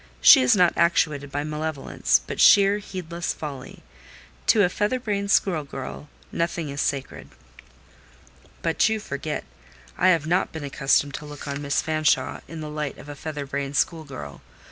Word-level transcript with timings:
She 0.19 0.41
is 0.41 0.55
not 0.55 0.73
actuated 0.75 1.31
by 1.31 1.43
malevolence, 1.43 2.21
but 2.25 2.39
sheer, 2.41 2.79
heedless 2.79 3.33
folly. 3.35 3.83
To 4.47 4.63
a 4.63 4.67
feather 4.69 4.99
brained 4.99 5.29
school 5.29 5.63
girl 5.63 6.09
nothing 6.31 6.69
is 6.69 6.81
sacred." 6.81 7.29
"But 8.63 8.89
you 8.89 8.99
forget: 8.99 9.43
I 9.99 10.07
have 10.07 10.25
not 10.25 10.51
been 10.51 10.63
accustomed 10.63 11.13
to 11.13 11.25
look 11.25 11.47
on 11.47 11.61
Miss 11.61 11.83
Fanshawe 11.83 12.39
in 12.47 12.61
the 12.61 12.67
light 12.71 12.97
of 12.97 13.09
a 13.09 13.15
feather 13.15 13.45
brained 13.45 13.77
school 13.77 14.03
girl. 14.03 14.41